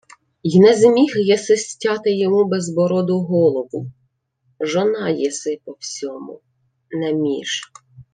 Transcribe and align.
—Й 0.43 0.59
не 0.59 0.75
зміг 0.75 1.13
єси 1.17 1.57
стяти 1.57 2.17
йому 2.17 2.45
безбороду 2.45 3.19
голову! 3.19 3.91
Жона 4.59 5.09
єси 5.09 5.61
по 5.65 5.75
всьому, 5.79 6.41
не 6.91 7.13
між. 7.13 7.61